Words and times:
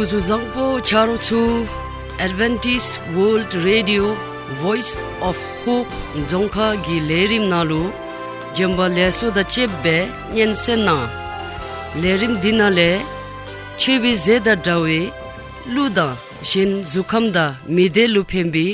kuzu 0.00 0.20
zangpo 0.30 0.64
charo 0.88 1.16
chu 1.26 1.38
Adventist 2.26 2.92
World 3.16 3.52
Radio 3.68 4.04
Voice 4.62 4.92
of 5.28 5.36
Hope 5.64 5.92
Dzongkha 6.28 6.68
gilerim 6.84 7.44
nalu 7.52 7.82
jemba 8.56 8.86
leso 8.96 9.26
da 9.36 9.42
chebbe 9.54 9.96
nyensen 10.34 10.80
na. 10.88 10.96
Lerim 12.02 12.34
dinale 12.42 12.90
chebi 13.80 14.12
zeda 14.24 14.54
dawe 14.66 14.98
luda 15.74 16.08
shin 16.50 16.72
zukham 16.92 17.26
da 17.36 17.44
mide 17.76 18.04
lupembi 18.14 18.66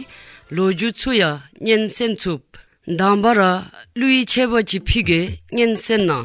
loju 0.56 0.88
chuya 1.00 1.30
nyensen 1.66 2.12
chup 2.22 2.42
dambara 2.98 3.52
lui 3.98 4.18
chebo 4.32 4.58
chi 4.68 4.78
phige 4.88 5.20
nyensen 5.56 6.02
na. 6.08 6.18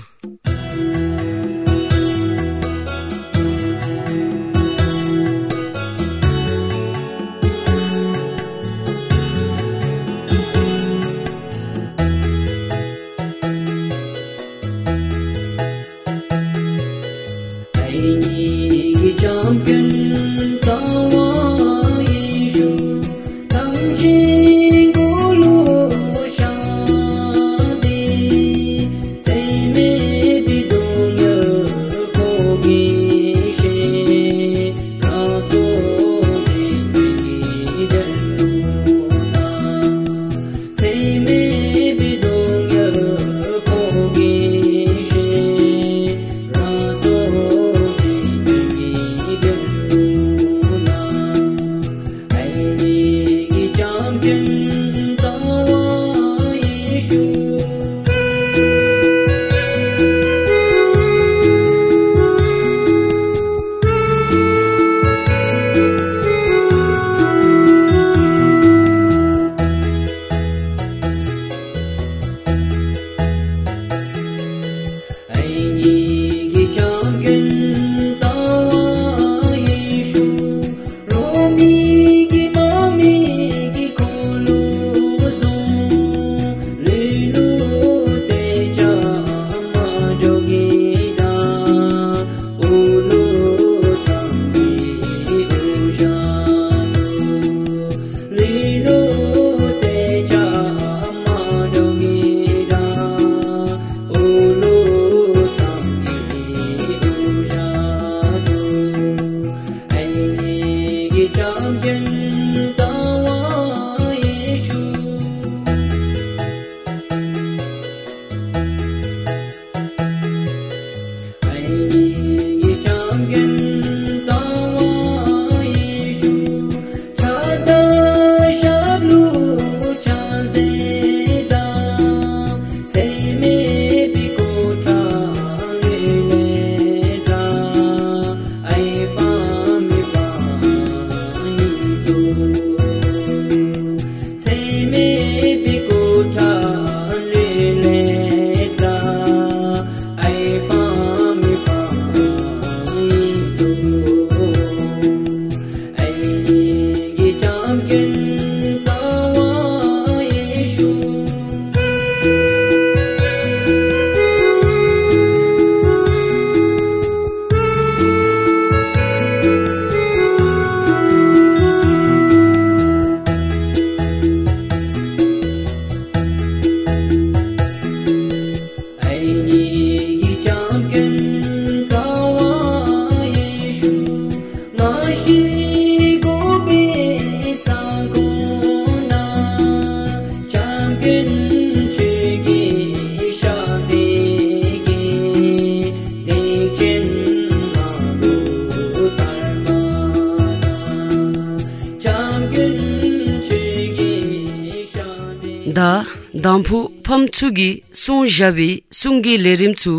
sugi 207.42 207.84
sung 207.92 208.28
jabi 208.38 208.84
sungi 208.92 209.34
lerim 209.44 209.74
chu 209.74 209.94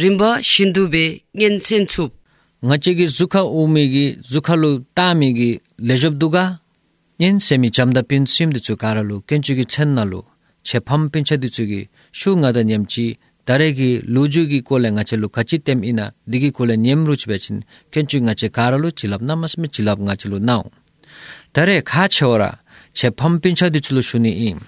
rimba 0.00 0.30
shindu 0.50 0.82
be 0.92 1.04
ngen 1.36 1.54
chen 1.66 1.86
chu 1.92 2.04
ngache 2.66 2.92
gi 2.98 3.06
zukha 3.18 3.42
umi 3.60 3.84
gi 3.94 4.06
zukha 4.32 4.54
lu 4.62 4.70
ta 4.96 5.06
mi 5.20 5.28
gi 5.38 5.50
lejab 5.88 6.14
duga 6.20 6.44
nyen 7.20 7.40
semi 7.46 7.68
chamda 7.76 8.02
pin 8.08 8.26
sim 8.34 8.52
de 8.54 8.60
chu 8.66 8.74
karalu 8.82 9.16
kenchu 9.28 9.52
gi 9.58 9.64
chen 9.72 9.90
na 9.96 10.04
lu 10.10 10.20
che 10.68 10.78
pham 10.86 11.02
pin 11.12 11.24
che 11.28 11.36
du 11.42 11.48
chu 11.56 11.64
gi 11.70 11.80
shu 12.18 12.30
nga 12.40 12.50
da 12.56 12.60
nyam 12.70 12.84
chi 12.92 13.06
dare 13.46 13.68
gi 13.78 13.90
luju 14.14 14.42
gi 14.50 14.60
ko 14.68 14.74
le 14.82 14.88
ngache 14.96 15.16
lu 15.22 15.28
khachi 15.34 15.56
tem 15.66 15.80
ina 15.90 16.06
digi 16.30 16.50
ko 16.56 16.62
le 16.68 16.76
nyem 16.84 17.00
ru 17.08 17.14
chu 17.20 17.26
be 17.30 17.36
chin 17.44 17.58
kenchu 17.92 18.18
ngache 18.26 18.48
karalu 18.56 18.88
chilap 18.98 19.22
na 19.28 19.34
mas 19.40 19.54
me 19.60 19.66
chilap 19.74 19.98
ngache 20.06 20.26
lu 20.32 20.38
nau 20.48 20.62
dare 21.54 21.76
kha 21.90 22.04
chora 22.16 22.50
che 22.98 23.08
pham 23.18 23.32
pin 23.42 23.54
che 23.58 23.66
du 23.74 23.80
chu 23.84 23.92
lu 23.96 24.02
shuni 24.10 24.32
im 24.50 24.60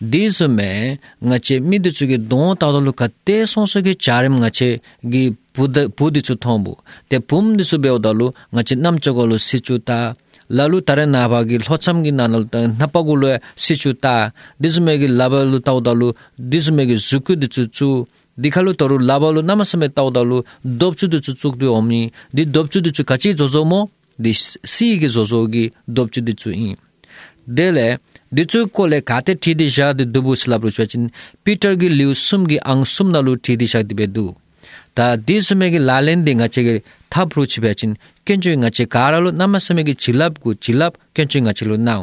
Diz 0.00 0.40
me 0.42 0.98
ngache 1.24 1.60
mi 1.60 1.78
de 1.78 1.90
chuge 1.90 2.18
don 2.28 2.54
ta 2.56 2.70
do 2.70 2.92
ka 2.92 3.08
te 3.24 3.46
son 3.46 3.66
so 3.66 3.80
ge 3.80 3.94
charim 3.94 4.36
ngache 4.40 4.80
gi 5.12 5.34
bud 5.54 5.74
bud 5.96 6.14
chu 6.22 6.34
thombu 6.34 6.76
te 7.08 7.18
pum 7.18 7.56
de 7.56 7.64
su 7.64 7.78
be 7.78 7.88
odalu 7.88 8.30
ngache 8.52 8.74
nam 8.76 8.98
chogolu 8.98 9.38
si 9.38 9.58
chu 9.60 9.78
ta 9.78 10.14
lalu 10.50 10.80
tare 10.82 11.06
na 11.06 11.28
ba 11.28 11.38
gi 11.48 11.56
lhocham 11.58 12.04
gi 12.04 12.12
nanal 12.12 12.44
ta 12.52 12.58
napa 12.78 13.00
gu 13.06 13.14
lo 13.22 13.28
si 13.56 13.74
chu 13.82 13.90
ta 13.94 14.32
diz 14.60 14.78
me 14.80 14.98
gi 15.00 15.08
labalu 15.08 15.58
ta 15.66 15.72
odalu 15.72 16.12
diz 16.36 16.66
me 16.76 16.82
gi 16.86 16.96
zuku 17.08 17.32
de 17.40 17.46
chu 17.54 17.62
chu 17.76 17.88
dikhalu 18.42 18.74
toru 18.78 18.98
labalu 18.98 19.40
namasame 19.48 19.88
ta 19.96 20.02
odalu 20.08 20.42
dob 20.80 20.92
chu 20.98 21.06
de 21.12 21.18
chu 21.24 21.32
chuk 21.40 21.54
de 21.60 21.66
omni 21.78 22.00
di 22.34 22.42
dob 22.44 22.66
chu 22.72 22.80
de 22.80 22.90
chu 22.96 23.02
kachi 23.10 23.30
jojo 23.38 23.64
mo 23.64 23.80
di 24.22 24.32
si 24.74 24.86
gi 25.00 25.08
jojo 25.08 25.38
gi 25.52 25.64
dob 25.88 26.10
chu 26.12 26.20
de 26.20 26.32
chu 26.40 26.50
in 26.50 26.76
dele 27.56 27.98
dichu 28.32 28.66
ko 28.72 28.86
le 28.86 29.00
khate 29.00 29.32
thi 29.42 29.54
di 29.54 29.68
sha 29.70 29.92
de 29.92 30.04
dubu 30.04 30.36
slab 30.36 30.64
ru 30.64 30.70
chwachin 30.70 31.10
peter 31.44 31.72
gi 31.80 31.88
liu 31.88 32.14
sum 32.14 32.46
gi 32.50 32.58
ang 32.72 32.84
sum 32.94 33.10
na 33.14 33.20
lu 33.26 33.36
thi 33.36 33.56
di 33.56 33.66
sha 33.72 33.82
di 33.82 33.94
be 33.94 34.06
du 34.06 34.26
ta 34.94 35.16
dis 35.16 35.50
me 35.60 35.70
gi 35.74 35.78
lalen 35.88 36.24
de 36.26 36.32
ngache 36.40 36.60
gi 36.66 36.74
thap 37.12 37.34
ru 37.36 37.46
chi 37.52 37.60
bechin 37.64 37.92
kenchu 38.26 38.50
ngache 38.62 38.84
karalo 38.94 39.30
namas 39.40 39.70
me 39.76 39.82
gi 39.88 39.94
chilap 40.02 40.32
ku 40.42 40.54
chilap 40.64 40.92
kenchu 41.14 41.38
ngache 41.46 41.64
lu 41.70 41.76
naw 41.88 42.00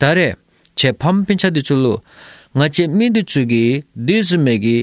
tare 0.00 0.26
che 0.78 0.88
pham 1.00 1.16
pincha 1.26 1.48
dichu 1.56 1.74
lu 1.84 1.92
ngache 2.58 2.84
mi 2.96 3.06
dichu 3.16 3.40
gi 3.52 3.64
dis 4.06 4.28
me 4.44 4.54
gi 4.64 4.76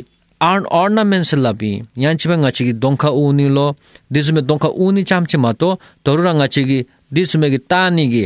an 0.49 0.61
ornaments 0.81 1.31
labi 1.45 1.71
yan 2.03 2.17
chiba 2.19 2.35
ngache 2.43 2.61
gi 2.67 2.73
donkha 2.83 3.09
uni 3.23 3.47
lo 3.57 3.67
dis 4.13 4.27
me 4.35 4.41
donkha 4.49 4.69
uni 4.85 5.01
chamche 5.09 5.37
ma 5.43 5.51
to 5.61 5.69
torura 6.03 6.31
ngache 6.39 6.61
gi 6.69 6.79
dis 7.15 7.31
me 7.41 7.47
gi 7.53 7.59
tani 7.71 8.05
gi 8.13 8.23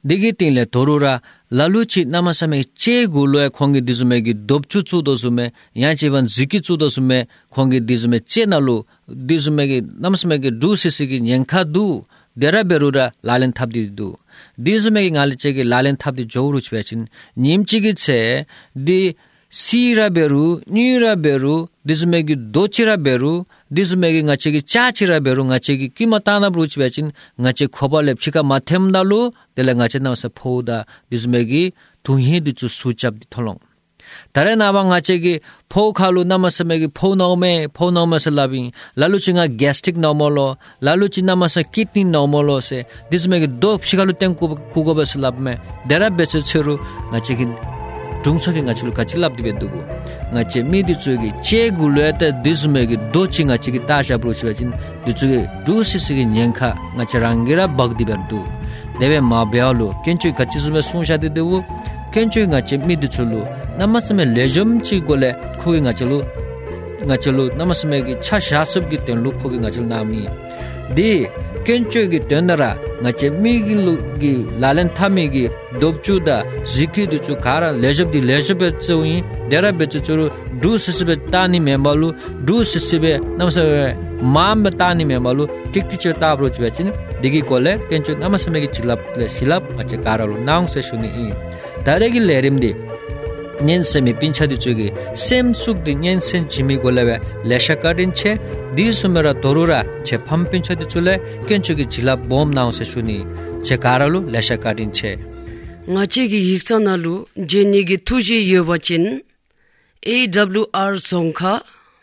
digi 0.04 0.32
tin 0.32 0.54
le 0.54 0.66
dorura 0.66 1.20
lalu 1.50 1.84
chi 1.84 2.04
namasame 2.04 2.64
che 2.74 3.06
gulo 3.06 3.40
e 3.44 3.50
khongi 3.50 3.80
disme 3.82 4.22
gi 4.22 4.34
dopchu 4.34 4.82
chu 4.82 5.02
do 5.02 5.16
sume 5.16 5.52
yan 5.72 5.96
chi 5.96 6.08
ban 6.08 6.26
ziki 6.28 6.60
chu 6.60 6.76
do 6.76 6.88
sume 6.88 7.28
khongi 7.50 7.84
disme 7.84 8.18
che 8.24 8.46
na 8.46 8.58
lu 8.58 8.84
disme 9.06 9.66
gi 9.66 9.78
namasame 10.00 10.36
gi 10.42 10.50
du 10.50 10.76
sisi 10.76 11.06
gi 11.06 11.20
nyenkha 11.20 11.64
du 11.64 12.04
dera 12.36 12.64
berura 12.64 13.12
lalen 13.22 13.52
thap 13.52 13.70
di 13.70 13.90
du 13.90 14.08
disme 14.56 15.00
gi 15.04 15.10
ngal 15.10 15.36
che 15.36 15.52
gi 15.52 15.62
lalen 15.62 15.96
thap 15.96 16.14
di 16.14 16.24
jowru 16.24 16.60
chwechin 16.66 17.02
nim 17.36 17.64
chi 17.64 17.78
gi 17.84 17.92
che 17.94 18.46
di 18.72 19.14
sira 19.55 20.09
beru 20.15 20.59
nyira 20.67 21.15
beru 21.25 21.67
disme 21.87 22.19
gi 22.27 22.35
dochira 22.55 22.95
beru 23.05 23.33
disme 23.75 24.07
gi 24.13 24.21
ngache 24.27 24.49
gi 24.55 24.61
chachira 24.71 25.17
beru 25.25 25.43
ngache 25.49 25.73
gi 25.79 25.87
kimatana 25.97 26.47
bruch 26.53 26.75
bechin 26.81 27.07
ngache 27.41 27.65
khoba 27.75 27.99
lepchika 28.07 28.41
mathem 28.51 28.83
dalu 28.95 29.21
dele 29.55 29.71
ngache 29.79 29.99
na 30.03 30.11
sa 30.21 30.27
phoda 30.39 30.77
disme 31.11 31.39
gi 31.51 31.63
tuhi 32.03 32.35
du 32.45 32.51
chu 32.59 32.67
suchap 32.79 33.13
di 33.21 33.25
tholong 33.33 33.61
tare 34.33 34.55
na 34.59 34.67
ba 34.75 34.81
ngache 34.89 35.15
gi 35.23 35.33
pho 35.71 35.83
khalu 35.99 36.21
namasme 36.31 36.75
gi 36.81 36.89
pho 36.97 37.07
no 37.21 37.29
me 37.43 37.51
pho 37.75 37.85
naume 37.95 38.17
se 38.25 38.31
labi 38.39 38.61
lalu 38.99 39.17
chinga 39.23 39.45
gastric 39.61 39.95
nomolo 40.03 40.47
lalu 40.85 41.05
chinga 41.13 41.33
masa 41.41 41.61
kidney 41.73 42.03
nomolo 42.13 42.57
se 42.69 42.77
disme 43.11 43.35
gi 43.43 43.49
do 43.61 43.71
phikalu 43.87 44.13
teng 44.19 44.35
ku 44.39 44.45
ku 44.73 44.79
go 44.85 44.93
bes 44.99 45.15
labme 45.23 45.53
dera 45.87 46.07
bechu 46.17 46.39
churu 46.49 46.75
ngache 47.11 47.33
gi 47.39 47.47
tungsoke 48.25 48.61
nga 48.65 48.73
chulu 48.77 48.91
kachi 48.97 49.15
labdi 49.21 49.41
be 49.45 49.51
dugu 49.61 49.81
nga 50.33 50.41
che 50.51 50.59
mi 50.71 50.79
di 50.87 50.95
chugi 51.03 51.29
che 51.45 51.61
gu 51.77 51.87
le 51.97 52.05
ta 52.19 52.27
disme 52.45 52.81
gi 52.89 52.97
do 53.13 53.21
chi 53.33 53.41
nga 53.47 53.55
chi 53.63 53.69
gi 53.75 53.81
ta 53.89 53.97
sha 54.07 54.17
bro 54.21 54.31
chu 54.39 54.51
chin 54.57 54.71
di 55.05 55.11
chugi 55.17 55.39
du 55.65 55.83
si 55.89 55.97
si 56.05 56.11
gi 56.17 56.25
nyen 56.35 56.51
kha 56.57 56.69
nga 56.95 57.05
che 57.09 57.17
rangira 57.23 57.65
bag 57.77 57.91
di 57.97 58.03
ber 58.09 58.17
du 58.29 58.41
debe 58.99 59.17
ma 59.31 59.45
bya 59.51 59.69
lo 59.79 59.87
ken 60.03 60.17
chu 60.21 60.33
kachi 60.39 60.57
sume 60.63 60.81
sun 60.81 61.03
sha 61.07 61.15
de 61.23 61.29
du 61.37 61.61
ken 62.13 62.27
chu 62.33 62.41
nga 62.51 62.59
che 62.67 62.75
mi 62.87 62.97
di 63.01 63.07
chulu 63.15 63.39
namas 63.77 64.09
me 64.17 64.23
lejum 64.35 64.69
chi 64.85 64.95
gole 65.07 65.29
khu 65.59 65.69
nga 65.85 65.93
chulu 65.99 66.17
nga 67.07 67.15
chulu 67.23 67.43
namasme 67.57 67.97
gi 68.05 68.13
cha 68.25 68.37
sha 68.47 68.59
sub 68.71 68.83
gi 68.89 68.97
ten 69.05 69.17
lu 69.23 69.29
khu 69.37 69.45
gi 69.51 69.57
nga 69.63 69.69
chulu 69.73 69.87
nami 69.93 70.21
di 70.95 71.09
kencho 71.67 72.01
gi 72.11 72.19
tendara 72.29 72.69
nga 73.01 73.11
che 73.19 73.27
mi 73.43 73.53
gi 73.67 73.75
lu 73.85 73.93
gi 74.21 74.33
lalen 74.61 74.89
thami 74.97 75.25
gi 75.35 75.45
dobchu 75.81 76.15
da 76.27 76.37
zikhi 76.73 77.03
du 77.11 77.17
chu 77.25 77.33
kara 77.45 77.69
lejab 77.83 78.07
di 78.15 78.19
lejab 78.29 78.61
chu 78.85 78.95
yi 79.09 79.15
dera 79.49 79.69
be 79.79 79.85
chu 79.93 79.99
chu 80.07 80.13
du 80.61 80.71
sisbe 80.85 81.13
tani 81.31 81.59
me 81.67 81.73
malu 81.85 82.09
du 82.47 82.55
sisbe 82.71 83.11
namsa 83.37 83.63
mam 84.35 84.63
tani 84.81 85.03
me 85.11 85.17
malu 85.27 85.43
tik 85.71 85.85
tik 85.89 86.03
ta 86.21 86.29
bro 86.37 86.47
chu 86.55 86.69
chin 86.77 86.89
digi 87.21 87.41
kole 87.49 87.71
kencho 87.89 88.11
namsa 88.23 88.47
me 88.53 88.59
gi 88.65 88.69
chilap 88.75 88.99
le 89.19 89.25
silap 89.35 89.63
ache 89.81 89.97
khara 90.05 90.25
lu 90.31 90.37
naung 90.49 90.67
se 90.73 90.79
shuni 90.89 91.09
i 91.23 91.25
dare 91.85 92.05
gi 92.13 92.21
lerim 92.29 92.57
di 92.63 92.71
nyen 93.61 93.83
semi 93.83 94.13
pincha 94.13 94.45
di 94.45 94.57
chugi 94.57 94.91
sem 95.15 95.53
suk 95.53 95.77
di 95.85 95.95
nyen 95.95 96.21
sen 96.21 96.47
jimi 96.47 96.77
golewe 96.77 97.19
lesha 97.43 97.75
kadin 97.75 98.11
che 98.11 98.39
di 98.75 98.93
sumera 98.93 99.33
dorura 99.33 99.83
che 100.03 100.17
pham 100.17 100.45
pincha 100.45 100.75
di 100.75 100.85
chule 100.85 101.21
ken 101.47 101.61
chugi 101.61 101.85
jila 101.93 102.17
bom 102.17 102.51
naw 102.51 102.71
se 102.71 102.85
shuni 102.91 103.25
che 103.65 103.77
karalu 103.77 104.19
lesha 104.33 104.57
kadin 104.57 104.91
che 104.91 105.17
nga 105.91 106.03
che 106.05 106.27
gi 106.31 106.39
hiksa 106.49 106.77
nalu 106.79 107.13
jeni 107.51 107.81
gi 107.89 107.97
thuji 108.07 108.37
chin 108.85 109.05
awr 110.15 110.93
songkha 111.09 111.53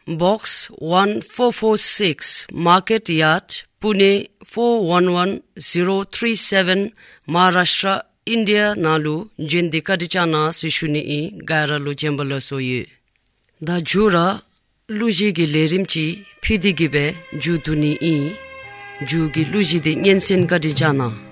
box 0.07 0.71
1446 0.81 2.47
market 2.53 3.09
yard 3.09 3.65
pune 3.81 4.29
411037 4.45 6.91
maharashtra 7.27 8.12
India 8.25 8.75
nalu 8.75 9.29
jindi 9.39 9.83
kadichana 9.83 10.53
sishuni 10.53 11.01
i 11.01 11.21
gaira 11.49 11.79
lu 11.79 11.93
jembala 11.95 12.39
soyi. 12.41 12.87
Da 13.61 13.81
jura 13.81 14.41
luji 14.89 15.33
gi 15.37 15.47
lerim 15.55 15.85
chi 15.93 16.05
phidi 16.43 16.73
gibe 16.79 17.05
ju 17.43 17.59
duni 17.65 17.93
i 18.15 18.17
ju 19.09 19.21
gi 19.35 19.45
luji 19.53 19.79
de 19.85 19.93
nyensen 20.05 20.47
kadichana. 20.47 21.32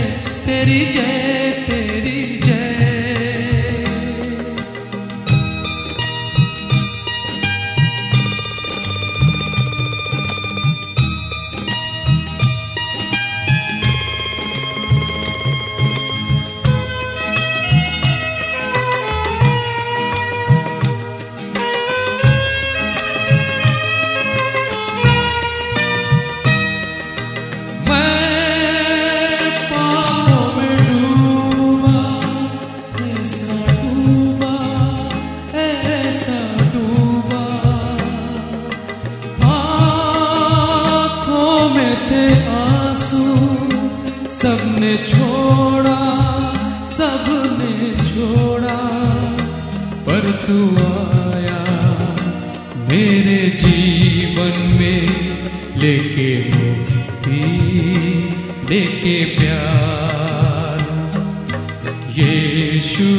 तेरी 0.45 0.81
जय 0.85 1.51
तेरी 1.67 1.98
लेके 55.81 56.29
मुक्ति 56.50 57.41
लेके 58.69 59.17
प्यार। 59.38 60.81
यीशु 62.19 63.09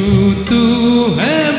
तू 0.49 0.61
है 1.19 1.50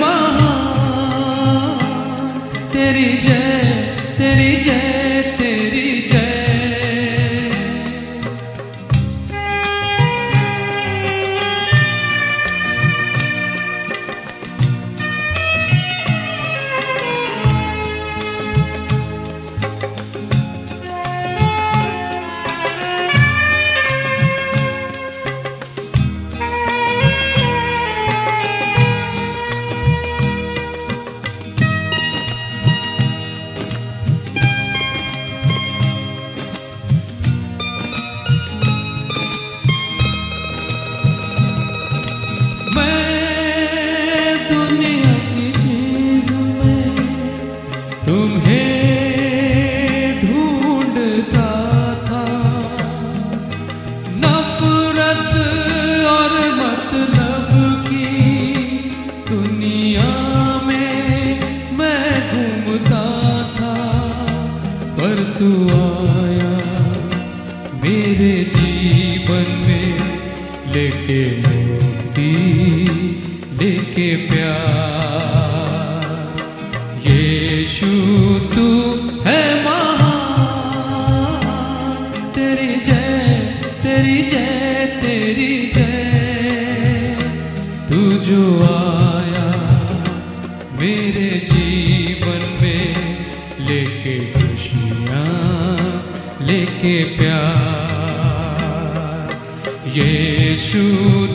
यीशु, 99.97 100.83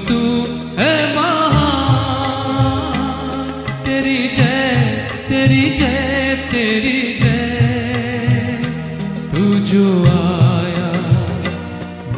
तू 0.08 0.20
है 0.78 0.94
तेरी 3.86 4.28
जय 4.28 4.76
तेरी 5.30 5.70
जय 5.70 6.48
तेरी 6.52 7.18
जय। 7.20 8.60
तू 9.32 9.54
जो 9.54 10.04
आया 10.06 10.92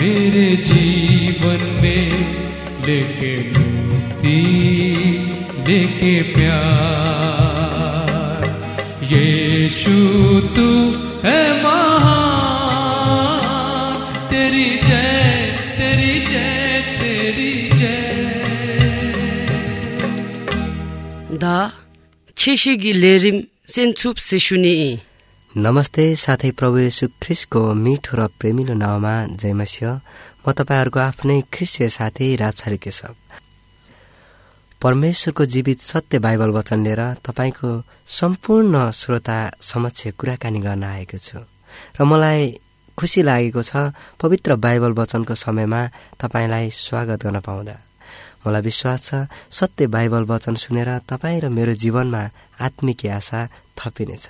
मेरे 0.02 0.56
जीवन 0.56 1.60
में 1.82 2.12
लेके 2.86 3.36
मुक्ति, 3.50 4.40
लेके 5.68 6.22
प्यार। 6.22 6.90
यीशु, 9.04 9.98
तू 10.56 10.99
छेसेगी 22.42 22.92
लेरिम 22.94 23.38
सेसुनी 23.68 24.76
नमस्ते 25.56 26.04
साथै 26.16 26.52
प्रभु 26.60 26.78
येशू 26.78 27.08
ख्रिसको 27.24 27.62
मिठो 27.76 28.14
र 28.16 28.28
प्रेमिलो 28.40 28.74
नाउँमा 28.80 29.16
जयमस्य 29.42 29.84
म 30.48 30.52
तपाईँहरूको 30.60 31.00
आफ्नै 31.00 31.38
ख्रिस्टीय 31.54 31.90
साथी 31.98 32.28
राप्छारी 32.42 32.78
केशव। 32.86 33.14
परमेश्वरको 34.82 35.46
जीवित 35.54 35.80
सत्य 35.82 36.20
बाइबल 36.26 36.50
वचन 36.58 36.80
लिएर 36.88 37.02
तपाईँको 37.28 37.70
सम्पूर्ण 38.20 38.76
श्रोता 39.02 39.40
समक्ष 39.72 40.08
कुराकानी 40.16 40.60
गर्न 40.64 40.84
आएको 40.96 41.18
छु। 41.20 41.44
र 42.00 42.08
मलाई 42.08 42.42
खुसी 42.98 43.22
लागेको 43.28 43.62
छ 43.68 43.92
पवित्र 44.24 44.56
बाइबल 44.64 44.92
वचनको 44.96 45.36
समयमा 45.36 45.82
तपाईँलाई 46.24 46.70
स्वागत 46.88 47.20
गर्न 47.28 47.40
पाउँदा। 47.44 47.76
मलाई 48.46 48.62
विश्वास 48.62 49.00
छ। 49.04 49.28
सत्य 49.52 49.88
बाइबल 49.88 50.24
वचन 50.32 50.56
सुनेर 50.56 50.90
तपाईँ 51.10 51.40
र 51.42 51.50
मेरो 51.50 51.74
जीवनमा 51.74 52.24
आत्मिक 52.62 53.06
आशा 53.10 53.40
थपिनेछ। 53.78 54.28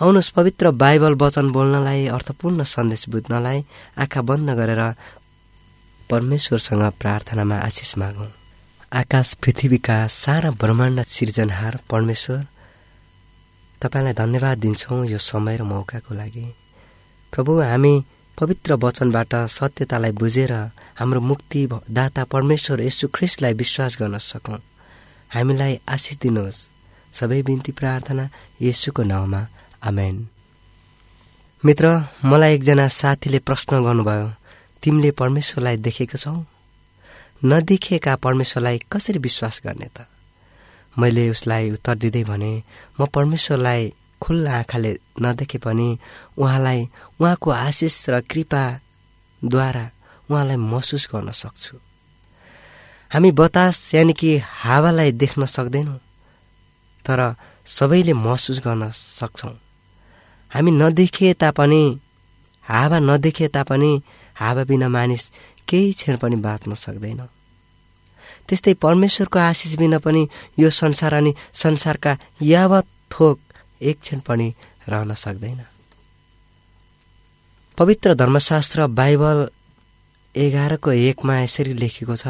आउनुहोस् 0.00 0.34
पवित्र 0.36 0.70
बाइबल 0.74 1.14
वचन 1.14 1.46
बोल्नलाई 1.52 2.06
अर्थपूर्ण 2.08 2.64
सन्देश 2.64 3.08
बुझ्नलाई 3.08 3.58
आँखा 3.98 4.20
बन्द 4.22 4.50
गरेर 4.58 4.82
परमेश्वरसँग 6.10 6.82
प्रार्थनामा 7.00 7.56
आशिष 7.60 7.96
मागौँ। 7.98 8.30
आकाश 8.92 9.28
पृथ्वीका 9.42 9.96
सारा 10.10 10.50
ब्रह्माण्ड 10.50 11.00
सिर्जनहार 11.06 11.78
परमेश्वर 11.90 12.40
तपाईँलाई 13.80 14.12
धन्यवाद 14.12 14.58
दिन्छौँ 14.58 15.06
यो 15.06 15.18
समय 15.20 15.56
र 15.56 15.62
मौकाको 15.62 16.14
लागि। 16.14 16.46
प्रभु 17.32 17.52
हामी 17.60 17.94
पवित्र 18.40 18.74
वचनबाट 18.74 19.34
सत्यतालाई 19.34 20.12
बुझेर 20.12 20.52
हाम्रो 20.98 21.20
मुक्ति 21.20 21.68
दाता 21.90 22.24
परमेश्वर 22.24 22.80
यशु 22.80 23.08
ख्रिस्टलाई 23.08 23.52
विश्वास 23.52 23.96
गर्न 24.00 24.18
सकौँ। 24.18 24.58
हामीलाई 25.34 25.80
आशिष 25.88 26.16
दिनुहोस्। 26.18 26.68
सबै 27.12 27.42
बिन्ती 27.42 27.72
प्रार्थना 27.72 28.24
येसुको 28.60 29.02
नाउँमा। 29.02 29.46
आमेन। 29.84 30.16
मित्र 31.64 31.86
मलाई 32.24 32.54
एकजना 32.54 32.88
साथीले 32.88 33.38
प्रश्न 33.38 33.84
गर्नुभयो 33.84 34.32
तिमीले 34.82 35.10
परमेश्वरलाई 35.10 35.76
देखेको 35.76 36.18
छौ? 36.18 36.44
नदेखिएका 37.44 38.16
परमेश्वरलाई 38.16 38.78
कसरी 38.92 39.18
विश्वास 39.18 39.60
गर्ने 39.66 39.88
त? 39.96 40.06
मैले 40.98 41.30
उसलाई 41.30 41.70
उत्तर 41.70 41.94
दिँदै 41.94 42.24
भने 42.24 42.62
म 43.00 43.06
परमेश्वरलाई 43.06 43.92
खुल्ला 44.22 44.52
आँखाले 44.58 44.92
नदेखे 45.22 45.58
पनि 45.58 45.88
उहाँलाई 46.38 46.80
उहाँको 47.20 47.50
आशिष 47.50 47.94
र 48.10 48.20
कृपाद्वारा 48.30 49.84
उहाँलाई 50.30 50.56
महसुस 50.56 51.08
गर्न 51.12 51.30
सक्छु। 51.32 51.76
हामी 53.10 53.30
बतास 53.32 53.94
यानि 53.94 54.12
कि 54.12 54.30
हावालाई 54.38 55.12
देख्न 55.12 55.46
सक्दैनौँ 55.46 55.98
तर 57.04 57.20
सबैले 57.66 58.12
महसुस 58.12 58.58
गर्न 58.58 58.90
सक्छौँ। 58.90 59.56
हामी 60.50 60.70
नदेखे 60.70 61.32
तापनि 61.34 61.82
हावा 62.64 62.98
नदेखे 62.98 63.48
तापनि 63.48 63.92
हावा 64.36 64.64
बिना 64.64 64.88
मानिस 64.88 65.30
केही 65.68 65.92
क्षण 65.92 66.16
पनि 66.16 66.36
बाँच्न 66.36 66.74
सक्दैन। 66.74 67.20
त्यस्तै 68.48 68.74
परमेश्वरको 68.74 69.38
आशिष 69.38 69.74
बिना 69.76 69.98
पनि 69.98 70.22
यो 70.58 70.70
संसार 70.70 71.14
अनि 71.14 71.34
संसारका 71.54 72.16
यावत 72.42 72.86
थोक 73.10 73.38
एक 73.80 74.00
क्षण 74.00 74.20
पनि 74.20 74.48
रहन 74.88 75.14
सक्दैन। 75.14 75.60
पवित्र 77.78 78.14
धर्मशास्त्र 78.14 78.86
बाइबल 78.86 79.48
एघारको 80.34 80.90
एकमा 80.92 81.40
यसरी 81.40 81.72
लेखेको 81.74 82.16
छ 82.16 82.26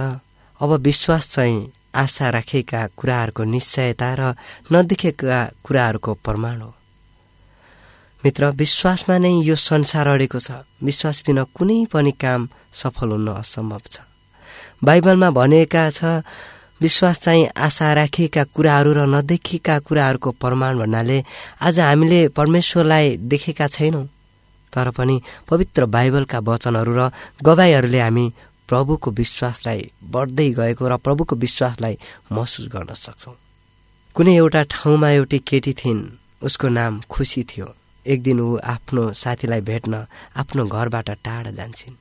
अब 0.61 0.71
विश्वास 0.81 1.35
चाहिँ 1.35 1.73
आशा 1.95 2.29
राखेका 2.31 2.87
कुराहरूको 2.97 3.45
निश्चयता 3.45 4.11
र 4.15 4.35
नदेखेका 4.73 5.41
कुराहरूको 5.65 6.15
प्रमाण 6.15 6.61
हो। 6.61 6.75
मित्र 8.23 8.51
विश्वासमा 8.53 9.17
नै 9.19 9.33
यो 9.43 9.57
संसार 9.57 10.07
अडेको 10.07 10.39
छ। 10.39 10.51
विश्वास 10.85 11.23
बिना 11.27 11.43
कुनै 11.57 11.79
पनि 11.93 12.13
काम 12.13 12.49
सफल 12.73 13.11
हुन 13.11 13.29
असम्भव 13.33 13.83
छ। 13.91 13.97
बाइबलमा 14.85 15.31
भनिएका 15.31 15.85
छ 15.91 16.01
विश्वास 16.81 17.21
चाहिँ 17.23 17.49
आशा 17.57 17.93
राखिएका 17.95 18.45
कुराहरू 18.57 18.93
र 18.93 19.07
नदेखेका 19.07 19.79
कुराहरूको 19.79 20.31
प्रमाण 20.41 20.79
भन्नाले 20.79 21.23
आज 21.61 21.79
हामीले 21.81 22.29
परमेश्वरलाई 22.29 23.17
देखेका 23.31 23.67
छैनौँ। 23.69 24.07
तर 24.73 24.91
पनि 24.91 25.21
पवित्र 25.51 25.87
बाइबलका 25.87 26.39
वचनहरू 26.39 26.93
र 26.97 27.11
गवाईहरूले 27.43 28.01
हामी 28.01 28.27
प्रभुको 28.69 29.11
विश्वासलाई 29.11 29.91
बढ्दै 30.11 30.49
गएको 30.51 30.89
र 30.89 30.97
प्रभुको 30.97 31.37
विश्वासलाई 31.37 31.99
महसुस 32.33 32.69
गर्न 32.73 32.95
सक्छौँ। 32.95 33.35
कुनै 34.17 34.35
एउटा 34.37 34.63
ठाउँमा 34.71 35.09
एउटी 35.11 35.39
केटी 35.39 35.73
थिइन् 35.73 36.03
उसको 36.43 36.69
नाम 36.69 37.01
खुसी 37.11 37.43
थियो। 37.45 37.75
एक 38.07 38.23
दिन 38.23 38.41
ऊ 38.41 38.57
आफ्नो 38.65 39.13
साथीलाई 39.13 39.61
भेट्न 39.61 40.07
आफ्नो 40.37 40.65
घरबाट 40.67 41.11
टाढा 41.25 41.51
जान्छन्। 41.51 42.01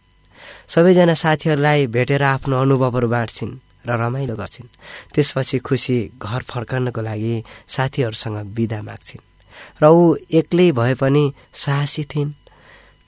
सबैजना 0.67 1.13
साथीहरूलाई 1.13 1.87
भेटेर 1.87 2.23
आफ्नो 2.23 2.55
अनुभवहरू 2.61 3.07
बाँड्छिन्। 3.07 3.59
र 3.87 3.89
रमाइलो 4.01 4.35
गर्छिन्। 4.35 4.67
त्यसपछि 5.13 5.57
खुसी 5.59 5.97
घर 6.21 6.41
फर्कनको 6.41 7.01
लागि 7.01 7.43
साथीहरूसँग 7.67 8.37
बिदा 8.55 8.81
माग्छिन्। 8.81 9.27
र 9.81 9.85
ऊ 9.85 10.15
एक्लै 10.39 10.71
भए 10.71 10.93
पनि 10.93 11.23
साहसी 11.53 12.03
थिइन्। 12.03 12.33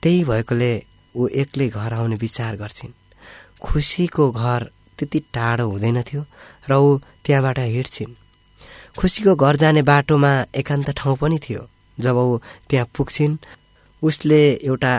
त्यही 0.02 0.24
भएकोले 0.24 0.72
ऊ 1.16 1.26
एक्लै 1.42 1.68
घर 1.68 1.92
आउने 1.92 2.16
विचार 2.16 2.56
गर्छिन्। 2.56 2.92
खुसीको 3.62 4.30
घर 4.30 4.60
त्यति 4.98 5.18
टाढो 5.34 5.68
हुँदैन 5.70 6.02
थियो 6.02 6.22
र 6.70 6.72
ऊ 6.72 6.98
त्यहाँबाट 7.24 7.58
हिँड्छिन्। 7.58 8.16
खुसीको 8.98 9.34
घर 9.34 9.56
जाने 9.56 9.82
बाटोमा 9.82 10.32
एकान्त 10.54 10.90
ठाउँ 10.90 11.16
पनि 11.16 11.38
थियो। 11.38 11.62
जब 12.00 12.16
ऊ 12.16 12.38
त्यहाँ 12.68 12.86
पुग्छिन् 12.96 13.36
उसले 14.02 14.40
एउटा 14.64 14.94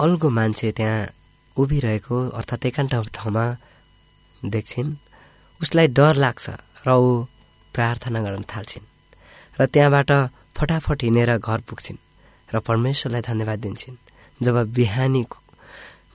अल्गो 0.00 0.28
मान्छे 0.30 0.72
त्यहाँ 0.72 1.08
उभिरहेको 1.56 2.16
अर्थात् 2.28 2.66
एकान्त 2.66 2.94
ठाउँमा 3.14 3.44
देख्छिन्। 4.44 4.90
उसलाई 5.60 5.86
डर 5.98 6.14
लाग्छ 6.16 6.46
र 6.86 6.88
ऊ 6.90 7.24
प्रार्थना 7.74 8.20
गर्न 8.22 8.42
थाल्छिन् 8.52 8.86
र 9.58 9.66
त्यहाँबाट 9.66 10.10
फटाफट 10.56 10.98
हिँडेर 11.02 11.30
घर 11.38 11.60
पुग्छिन् 11.68 12.04
र 12.48 12.58
परमेश्वरलाई 12.60 13.22
धन्यवाद 13.22 13.58
दिन्छन्। 13.58 13.96
जब 14.40 14.56
बिहानी 14.74 15.24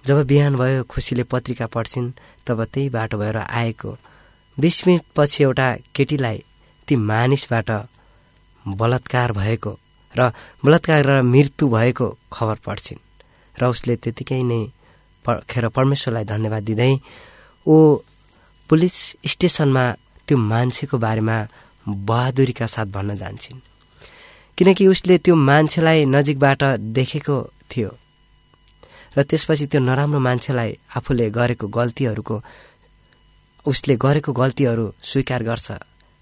जब 0.06 0.18
बिहान 0.28 0.56
भयो 0.56 0.84
खुसीले 0.84 1.24
पत्रिका 1.24 1.68
पढ्छिन् 1.68 2.12
तब 2.48 2.64
त्यही 2.64 2.90
बाटो 2.90 3.18
भएर 3.18 3.38
आएको। 3.38 3.92
बिस 4.58 4.78
मिनटपछि 4.88 5.44
एउटा 5.44 5.68
केटीलाई 5.96 6.38
ती 6.88 6.96
मानिसबाट 6.96 7.70
बलात्कार 8.66 9.32
भएको 9.34 9.72
र 10.16 10.32
बलात्कार 10.64 11.06
र 11.06 11.22
मृत्यु 11.24 11.68
भएको 11.70 12.08
खबर 12.34 12.58
पढ्छिन् 12.66 13.06
र 13.56 13.62
उसले 13.66 13.96
त्यतिकै 13.96 14.42
नै 14.44 14.62
खेर 15.26 15.68
परमेश्वरलाई 15.70 16.26
धन्यवाद 16.26 16.64
दिँदै 16.64 16.94
ऊ 17.68 17.76
पुलिस 18.74 18.98
स्टेसनमा 19.30 19.86
त्यो 20.26 20.38
मान्छेको 20.50 20.98
बारेमा 20.98 21.38
बहादुरीका 22.10 22.66
साथ 22.66 22.88
भन्न 22.90 23.16
जान्छन्। 23.16 23.60
किनकि 24.58 24.88
उसले 24.88 25.18
त्यो 25.22 25.36
मान्छेलाई 25.50 26.06
नजिकबाट 26.06 26.62
देखेको 26.98 27.38
थियो 27.70 27.90
र 29.14 29.24
त्यसपछि 29.30 29.66
त्यो 29.70 29.80
नराम्रो 29.80 30.20
मान्छेलाई 30.20 30.72
आफूले 30.98 31.30
गरेको 31.30 31.68
गल्तीहरूको 31.70 32.36
उसले 33.66 33.94
गरेको 33.96 34.32
गल्तीहरू 34.34 34.86
स्वीकार 35.06 35.42
गर्छ। 35.44 35.68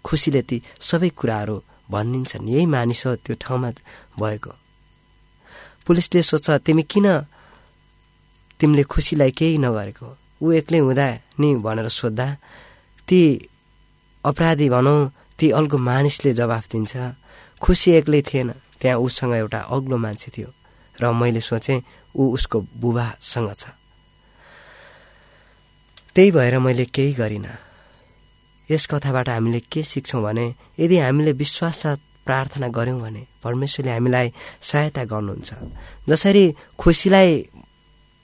खुसीले 0.05 0.41
ती 0.43 0.57
सबै 0.79 1.09
कुराहरू 1.15 1.55
भनिदिन्छन् 1.87 2.49
यही 2.51 2.65
मानिस 2.67 3.01
हो 3.07 3.15
त्यो 3.15 3.35
ठाउँमा 3.39 3.69
भएको। 4.19 4.51
पुलिसले 5.87 6.21
सोध्छ 6.21 6.49
तिमी 6.67 6.83
किन 6.83 7.07
तिमीले 8.59 8.83
खुसीलाई 8.83 9.31
केही 9.39 9.57
नगरेको? 9.57 10.09
ऊ 10.41 10.51
एक्लै 10.59 10.79
हुँदा 10.79 11.07
नि 11.39 11.49
भनेर 11.65 11.87
सोद्धा 11.89 12.27
ती 13.07 13.21
अपराधी 14.23 14.67
भनौँ 14.69 14.99
ती 15.39 15.49
अग्लो 15.49 15.77
मानिसले 15.77 16.33
जवाफ 16.33 16.65
दिन्छ। 16.71 16.93
खुसी 17.61 17.91
एक्लै 17.99 18.21
थिएन। 18.21 18.49
त्यहाँ 18.81 18.97
उसँग 18.97 19.33
एउटा 19.33 19.59
अग्लो 19.69 19.97
मान्छे 19.97 20.29
थियो 20.33 20.49
र 20.95 21.11
मैले 21.13 21.41
सोचेँ 21.41 21.81
ऊ 22.15 22.33
उसको 22.33 22.57
बुबासँग 22.81 23.49
छ। 23.53 23.63
त्यही 26.15 26.31
भएर 26.31 26.57
मैले 26.59 26.85
केही 26.85 27.13
गरिनँ। 27.13 27.55
यस 28.69 28.85
कथाबाट 28.91 29.29
हामीले 29.29 29.59
के 29.71 29.83
सिक्छौँ 29.83 30.21
भने 30.23 30.45
यदि 30.79 30.97
हामीले 30.97 31.31
विश्वास 31.37 31.77
साथ 31.77 31.99
प्रार्थना 32.25 32.67
गऱ्यौँ 32.67 32.99
भने 33.01 33.21
परमेश्वरले 33.43 33.91
हामीलाई 33.91 34.27
सहायता 34.61 35.03
गर्नुहुन्छ। 35.05 35.49
जसरी 36.09 36.43
खुसीलाई 36.77 37.29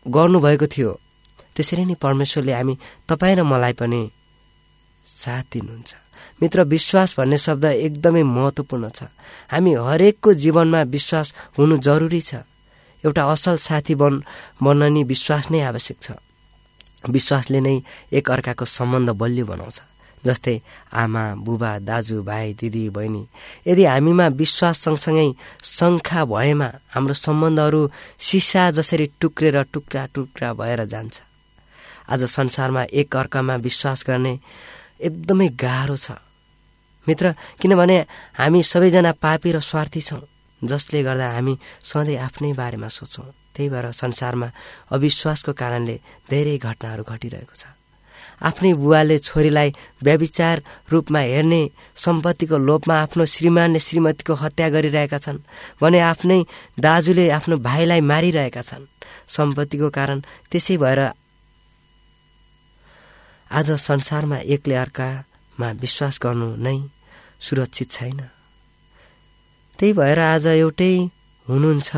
गर्नुभएको 0.06 0.68
थियो 0.68 0.92
त्यसरी 1.58 1.84
नै 1.90 1.96
परमेश्वरले 2.06 2.54
हामी 2.54 2.74
तपाईँ 3.10 3.36
र 3.38 3.42
मलाई 3.44 3.74
पनि 3.82 4.02
साथ 5.06 5.44
दिनुहुन्छ। 5.54 5.92
मित्र 6.42 6.64
विश्वास 6.70 7.10
भन्ने 7.18 7.38
शब्द 7.38 7.66
एकदमै 7.66 8.24
महत्त्वपूर्ण 8.24 8.86
छ। 8.94 9.10
हामी 9.50 9.72
हरेकको 9.74 10.30
जीवनमा 10.44 10.82
विश्वास 10.96 11.28
हुनु 11.58 11.76
जरुरी 11.82 12.22
छ। 12.22 12.46
एउटा 13.04 13.24
असल 13.34 13.58
साथी 13.58 13.96
बन 14.02 14.14
बन्न 14.62 15.04
विश्वास 15.04 15.44
नै 15.52 15.62
आवश्यक 15.72 15.98
छ। 16.02 16.08
विश्वासले 17.10 17.60
नै 17.66 17.76
एक 18.14 18.26
अर्काको 18.32 18.66
सम्बन्ध 18.68 19.10
बलियो 19.22 19.46
बनाउँछ। 19.46 19.80
जस्तै 20.26 20.56
आमा 20.94 21.24
बुबा 21.46 21.72
दाजु 21.88 22.18
भाइ 22.24 22.54
दिदी 22.60 22.84
बहिनी 22.90 23.24
यदि 23.68 23.84
हामीमा 23.86 24.28
विश्वास 24.42 24.76
सँगसँगै 24.86 25.30
शङ्खा 25.64 26.22
भएमा 26.26 26.70
हाम्रो 26.94 27.14
सम्बन्धहरू 27.26 27.82
सिसा 28.20 28.64
जसरी 28.78 29.06
टुक्रेर 29.22 29.58
टुक्रा 29.74 30.04
टुक्रा 30.14 30.50
भएर 30.54 30.84
जान्छ। 30.94 31.16
आज 32.10 32.24
संसारमा 32.26 32.84
एक 32.92 33.16
अर्कामा 33.16 33.56
विश्वास 33.68 34.04
गर्ने 34.08 34.34
एकदमै 35.00 35.48
गाह्रो 35.60 35.96
छ। 35.96 36.12
मित्र 37.08 37.26
किनभने 37.62 37.98
हामी 38.40 38.64
सबैजना 38.64 39.12
पापी 39.24 39.52
र 39.52 39.60
स्वार्थी 39.62 40.02
छौँ 40.02 40.24
जसले 40.62 41.04
गर्दा 41.04 41.28
हामी 41.32 41.54
सधैँ 41.84 42.18
आफ्नै 42.18 42.54
बारेमा 42.54 42.88
सोच्छौँ। 42.88 43.32
त्यही 43.56 43.70
भएर 43.70 43.92
संसारमा 43.92 44.48
अविश्वासको 44.92 45.54
कारणले 45.54 45.96
धेरै 46.30 46.58
घटनाहरू 46.58 47.04
घटिरहेको 47.04 47.56
छ। 47.56 47.66
आफ्नै 48.38 48.74
बुवाले 48.74 49.18
छोरीलाई 49.20 49.70
व्यविचार 50.04 50.62
रूपमा 50.92 51.20
हेर्ने 51.20 51.62
सम्पत्तिको 51.96 52.58
लोभमा 52.58 52.96
आफ्नो 53.02 53.26
श्रीमानले 53.26 53.80
श्रीमतीको 53.80 54.34
हत्या 54.34 54.68
गरिरहेका 54.70 55.18
छन् 55.18 55.46
भने 55.82 56.00
आफ्नै 56.12 56.40
दाजुले 56.78 57.26
आफ्नो 57.38 57.56
भाइलाई 57.66 58.02
मारिरहेका 58.02 58.62
छन्। 58.62 58.90
सम्पत्तिको 59.28 59.90
कारण 59.90 60.18
त्यसै 60.52 60.78
भएर 60.78 61.02
आज 63.52 63.70
संसारमा 63.72 64.38
एकले 64.54 64.76
अर्कामा 64.76 65.72
विश्वास 65.82 66.20
गर्नु 66.24 66.48
नै 66.60 66.78
सुरक्षित 67.40 67.92
छैन। 67.92 68.20
त्यही 69.80 69.94
भएर 69.94 70.20
आज 70.20 70.48
एउटै 70.48 70.94
हुनुहुन्छ 71.48 71.90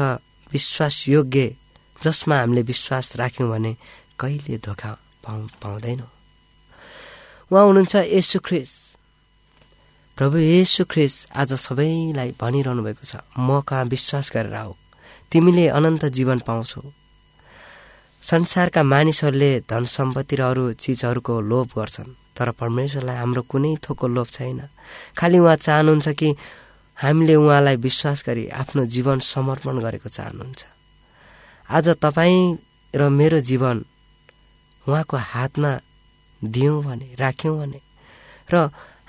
विश्वासयोग्य 0.54 1.46
जसमा 2.04 2.36
हामीले 2.40 2.62
विश्वास 2.62 3.16
राख्यौँ 3.18 3.50
भने 3.50 3.76
कहिले 4.20 4.58
धोका 4.58 4.92
पाउ 5.26 5.48
पाउँदैनौँ। 5.62 6.12
उहाँ 7.52 7.66
हुनुहुन्छ 7.66 7.96
यसु 8.14 8.40
ख्रिस 8.46 8.72
प्रभु 10.18 10.38
येसु 10.38 10.86
ख्रिस 10.86 11.14
आज 11.34 11.54
सबैलाई 11.66 12.30
भनिरहनु 12.42 12.84
भएको 12.84 13.04
छ 13.04 13.26
म 13.40 13.60
कहाँ 13.66 13.86
विश्वास 13.90 14.32
गरेर 14.36 14.54
आऊ? 14.54 14.74
तिमीले 15.32 15.68
अनन्त 15.78 16.06
जीवन 16.14 16.40
पाउँछौ। 16.48 16.82
संसारका 18.22 18.82
मानिसहरूले 18.84 19.52
धन 19.70 19.84
सम्पत्ति 19.88 20.36
र 20.36 20.42
अरू 20.42 20.64
चिजहरूको 20.74 21.34
लोभ 21.42 21.68
गर्छन्। 21.78 22.16
तर 22.36 22.52
परमेश्वरलाई 22.52 23.16
हाम्रो 23.16 23.42
कुनै 23.52 23.76
थोको 23.84 24.08
लोभ 24.08 24.28
छैन। 24.28 24.60
खालि 25.18 25.38
उहाँ 25.40 25.56
चाहनुहुन्छ 25.56 26.08
कि 26.20 26.30
हामीले 26.98 27.36
उहाँलाई 27.36 27.76
विश्वास 27.80 28.24
गरी 28.28 28.48
आफ्नो 28.62 28.86
जीवन 28.86 29.20
समर्पण 29.24 29.80
गरेको 29.80 30.10
चाहनुहुन्छ। 30.10 30.62
आज 31.70 31.88
तपाईँ 32.04 32.58
र 32.94 33.10
मेरो 33.10 33.40
जीवन 33.40 33.78
उहाँको 34.86 35.18
हातमा 35.18 35.72
दियौँ 36.42 36.84
भने 36.84 37.08
राख्यौँ 37.20 37.58
भने 37.60 37.80
र 38.52 38.56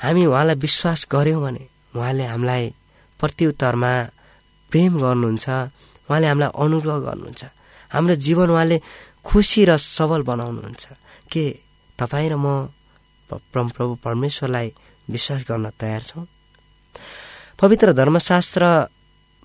हामी 0.03 0.25
उहाँलाई 0.27 0.57
विश्वास 0.57 1.07
गऱ्यौँ 1.13 1.43
भने 1.43 1.65
उहाँले 1.97 2.25
हामीलाई 2.25 2.65
प्रत्युत्तरमा 3.21 3.93
प्रेम 4.71 4.93
गर्नुहुन्छ 5.03 5.47
उहाँले 6.07 6.27
हामीलाई 6.27 6.51
अनुग्रह 6.63 6.99
गर्नुहुन्छ। 7.07 7.43
हाम्रो 7.91 8.15
जीवन 8.17 8.51
उहाँले 8.51 8.79
खुसी 9.25 9.65
र 9.65 9.77
सबल 9.77 10.23
बनाउनुहुन्छ। 10.23 10.85
के 11.33 11.45
तपाईँ 11.99 12.31
र 12.31 12.37
म 12.37 12.69
प्रभु 13.31 13.95
परमेश्वरलाई 14.05 14.69
विश्वास 15.09 15.45
गर्न 15.49 15.71
तयार 15.79 16.03
छौँ? 16.03 16.27
पवित्र 17.61 17.93
धर्मशास्त्र 17.93 18.65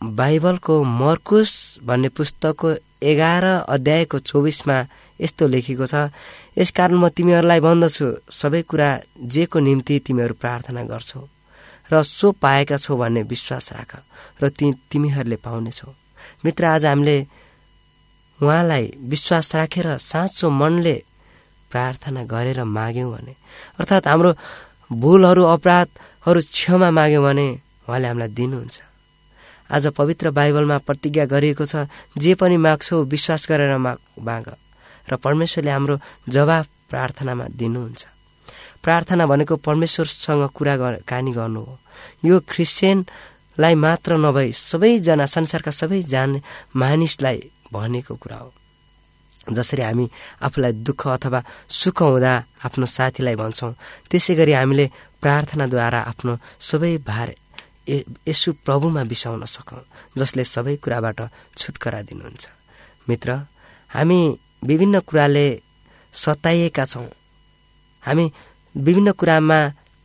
बाइबलको 0.01 0.75
मर्कुस 0.83 1.51
भन्ने 1.83 2.09
पुस्तकको 2.09 2.69
एघार 3.03 3.43
अध्यायको 3.69 4.17
चौबिसमा 4.19 4.77
यस्तो 5.21 5.47
लेखेको 5.47 5.85
छ 5.85 6.09
यसकारण 6.57 6.97
म 6.97 7.09
तिमीहरूलाई 7.13 7.59
भन्दछु 7.59 8.05
सबै 8.31 8.61
कुरा 8.65 8.89
जेको 9.23 9.59
निम्ति 9.59 9.95
तिमीहरू 10.07 10.33
प्रार्थना 10.41 10.83
गर्छौ 10.89 11.21
र 11.91 12.01
सो 12.01 12.31
पाएका 12.41 12.77
छौ 12.77 12.95
भन्ने 12.97 13.21
विश्वास 13.29 13.65
राख 13.77 13.91
र 14.41 14.49
ती 14.49 14.73
तिमीहरूले 14.89 15.37
पाउनेछौ। 15.45 15.89
मित्र 16.45 16.63
आज 16.65 16.85
हामीले 16.85 17.17
उहाँलाई 18.39 18.85
विश्वास 18.99 19.55
राखेर 19.55 19.87
साँचो 19.97 20.49
मनले 20.49 20.95
प्रार्थना 21.71 22.23
गरेर 22.23 22.63
माग्यौँ 22.63 23.11
भने 23.11 23.33
अर्थात् 23.79 24.07
हाम्रो 24.07 24.31
भुलहरू 24.91 25.43
अपराधहरू 25.55 26.39
क्षमा 26.41 26.89
माग्यौँ 26.91 27.23
भने 27.23 27.47
उहाँले 27.87 28.07
हामीलाई 28.07 28.31
दिनुहुन्छ। 28.35 28.77
आज 29.71 29.87
पवित्र 29.97 30.31
बाइबलमा 30.31 30.77
प्रतिज्ञा 30.77 31.25
गरिएको 31.25 31.65
छ 31.65 31.87
जे 32.17 32.35
पनि 32.35 32.57
माग्छौ 32.57 33.03
विश्वास 33.03 33.47
गरेर 33.49 33.77
माग 33.77 33.97
माग। 34.21 34.47
र 35.09 35.15
परमेश्वरले 35.15 35.71
हाम्रो 35.71 35.95
जवाब 36.29 36.65
प्रार्थनामा 36.89 37.45
दिनुहुन्छ। 37.57 38.05
प्रार्थना 38.83 39.25
भनेको 39.25 39.55
परमेश्वरसँग 39.57 40.43
कुरा 40.53 40.75
कानी 41.01 41.31
गर्नु 41.31 41.61
हो। 41.61 41.77
यो 42.25 42.39
क्रिस्चियनलाई 42.39 43.75
मात्र 43.75 44.17
नभई 44.17 44.51
सबैजना 44.51 45.25
संसारका 45.25 45.71
सबै 45.71 46.01
मानिसलाई 46.75 47.39
भनेको 47.73 48.15
कुरा 48.15 48.37
हो। 48.37 48.53
जसरी 49.47 49.81
हामी 49.81 50.05
आफूलाई 50.41 50.73
दुःख 50.81 51.01
अथवा 51.07 51.39
सुख 51.69 52.01
हुँदा 52.01 52.33
आफ्नो 52.65 52.85
साथीलाई 52.87 53.35
भन्छौँ 53.35 53.73
त्यसै 54.09 54.33
गरी 54.35 54.53
हामीले 54.53 54.85
प्रार्थनाद्वारा 55.21 55.99
आफ्नो 56.11 56.33
सबै 56.59 56.97
भार 57.05 57.29
यसु 58.25 58.49
प्रभुमा 58.65 59.03
बिसाउन 59.05 59.45
सकौँ 59.45 59.85
जसले 60.17 60.43
सबै 60.45 60.75
कुराबाट 60.83 61.19
छुटकरा 61.57 62.01
दिनुहुन्छ। 62.09 62.43
मित्र 63.09 63.29
हामी 63.91 64.19
विभिन्न 64.65 64.99
कुराले 65.05 65.47
सताइएका 66.13 66.85
छौँ। 66.85 67.09
हामी 68.03 68.25
विभिन्न 68.75 69.11
कुरामा 69.11 69.59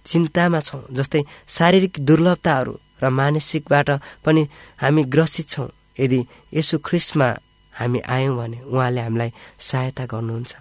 चिन्तामा 0.06 0.60
छौँ 0.60 0.82
जस्तै 0.92 1.22
शारीरिक 1.48 1.94
दुर्लभताहरू 2.04 2.74
र 3.02 3.08
मानसिकबाट 3.10 3.88
पनि 4.24 4.42
हामी 4.82 5.02
ग्रसित 5.14 5.48
छौँ। 5.48 5.68
यदि 6.00 6.20
यसु 6.54 6.78
ख्रिस्टमा 6.84 7.28
हामी 7.78 8.00
आयौँ 8.00 8.36
भने 8.36 8.58
उहाँले 8.66 9.00
हामीलाई 9.00 9.30
सहायता 9.58 10.04
गर्नुहुन्छ। 10.12 10.52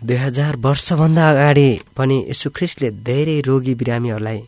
दुई 0.00 0.16
हजार 0.16 0.56
वर्षभन्दा 0.56 1.24
अगाडि 1.30 1.68
पनि 1.96 2.16
यसु 2.30 2.50
ख्रिस्टले 2.56 2.90
धेरै 3.08 3.40
रोगी 3.48 3.74
बिरामीहरूलाई 3.80 4.40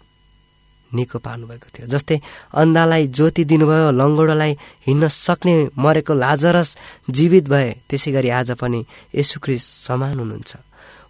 निको 0.93 1.19
पार्नुभएको 1.19 1.69
थियो। 1.75 1.87
जस्तै 1.93 2.17
अन्धालाई 2.55 3.07
ज्योति 3.17 3.43
दिनुभयो 3.51 3.91
लङ्गोडोलाई 3.91 4.53
हिँड्न 4.87 5.09
सक्ने 5.09 5.55
मरेको 5.75 6.15
लाजरस 6.15 6.71
जीवित 7.11 7.49
भए 7.49 7.69
त्यसै 7.89 8.11
गरी 8.17 8.29
आज 8.39 8.51
पनि 8.61 8.81
यसुख्रिस 9.15 9.65
समान 9.87 10.19
हुनुहुन्छ। 10.21 10.53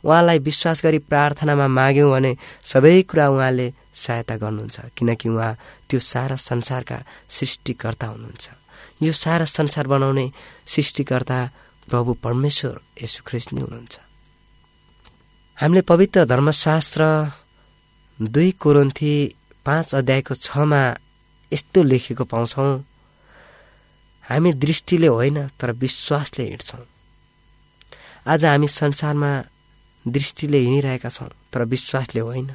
उहाँलाई 0.07 0.39
विश्वास 0.39 0.79
गरी 0.85 0.99
प्रार्थनामा 1.11 1.67
माग्यौँ 1.69 2.11
भने 2.11 2.33
सबै 2.65 3.03
कुरा 3.11 3.27
उहाँले 3.29 3.67
सहायता 3.93 4.37
गर्नुहुन्छ 4.43 4.77
किनकि 4.97 5.29
उहाँ 5.29 5.53
त्यो 5.89 5.99
सारा 6.01 6.37
संसारका 6.37 6.99
सृष्टिकर्ता 7.29 8.07
हुनुहुन्छ। 8.07 8.66
यो 9.01 9.13
सारा 9.13 9.45
संसार 9.45 9.87
बनाउने 9.87 10.31
सृष्टिकर्ता 10.67 11.39
प्रभु 11.89 12.13
परमेश्वर 12.25 12.81
यसुख्रिस्ट 13.03 13.53
नै 13.53 13.61
हुनुहुन्छ। 13.61 13.99
हामीले 15.59 15.83
पवित्र 15.83 16.25
धर्मशास्त्र 16.25 17.03
दुई 18.19 18.51
कोरोन्थी 18.61 19.15
पाँच 19.67 19.95
अध्यायको 19.95 20.35
छमा 20.37 20.83
यस्तो 21.53 21.83
लेखेको 21.83 22.25
पाउँछौँ 22.25 22.85
हामी 24.25 24.53
दृष्टिले 24.53 25.07
होइन 25.07 25.39
तर 25.61 25.71
विश्वासले 25.73 26.45
हिँड्छौँ। 26.45 26.85
आज 28.27 28.45
हामी 28.45 28.69
संसारमा 28.69 29.31
दृष्टिले 30.05 30.59
हिँडिरहेका 30.59 31.09
छौँ 31.09 31.31
तर 31.53 31.65
विश्वासले 31.65 32.21
होइन। 32.21 32.51